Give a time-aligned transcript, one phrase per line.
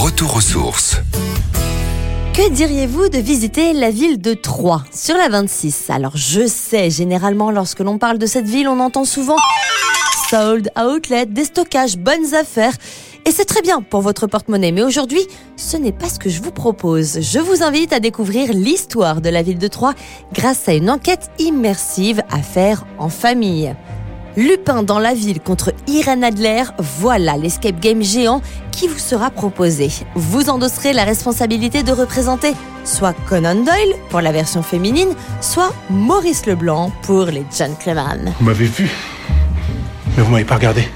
[0.00, 0.96] Retour aux sources.
[2.32, 7.50] Que diriez-vous de visiter la ville de Troyes sur la 26 Alors je sais, généralement
[7.50, 9.34] lorsque l'on parle de cette ville, on entend souvent
[10.30, 12.74] sold, outlet, déstockage, bonnes affaires.
[13.26, 14.70] Et c'est très bien pour votre porte-monnaie.
[14.70, 15.26] Mais aujourd'hui,
[15.56, 17.18] ce n'est pas ce que je vous propose.
[17.20, 19.94] Je vous invite à découvrir l'histoire de la ville de Troyes
[20.32, 23.74] grâce à une enquête immersive à faire en famille.
[24.36, 28.40] Lupin dans la ville contre Irène Adler, voilà l'escape game géant
[28.70, 29.90] qui vous sera proposé.
[30.14, 32.52] Vous endosserez la responsabilité de représenter
[32.84, 35.10] soit Conan Doyle pour la version féminine,
[35.40, 38.32] soit Maurice Leblanc pour les gentlemen.
[38.38, 38.90] Vous m'avez vu,
[40.16, 40.88] mais vous m'avez pas regardé.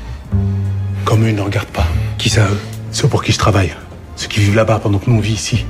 [1.04, 1.86] Comme eux, ils ne regardent pas.
[2.18, 2.60] Qui ça, eux?
[2.92, 3.74] Ceux pour qui je travaille.
[4.16, 5.66] Ceux qui vivent là-bas pendant que nous, on vit ici.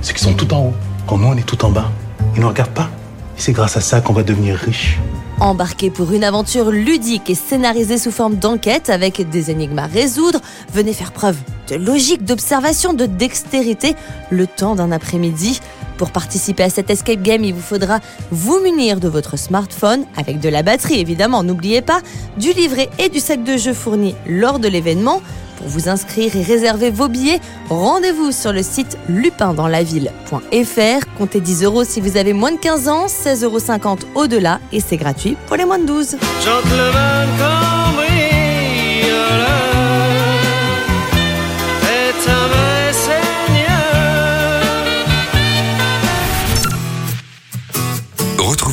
[0.00, 0.74] Ceux qui sont tout en haut,
[1.06, 1.90] quand nous, on est tout en bas.
[2.34, 2.88] Ils ne regardent pas.
[3.36, 4.98] C'est grâce à ça qu'on va devenir riche.
[5.40, 10.40] Embarquez pour une aventure ludique et scénarisée sous forme d'enquête avec des énigmes à résoudre,
[10.74, 11.36] venez faire preuve
[11.68, 13.94] de logique, d'observation, de dextérité
[14.30, 15.60] le temps d'un après-midi.
[15.98, 17.98] Pour participer à cet escape game, il vous faudra
[18.30, 22.00] vous munir de votre smartphone avec de la batterie évidemment, n'oubliez pas,
[22.38, 25.20] du livret et du sac de jeu fourni lors de l'événement.
[25.58, 31.06] Pour vous inscrire et réserver vos billets, rendez-vous sur le site lupindanslaville.fr.
[31.18, 33.58] Comptez 10 euros si vous avez moins de 15 ans, 16,50 euros
[34.14, 36.16] au-delà et c'est gratuit pour les moins de 12.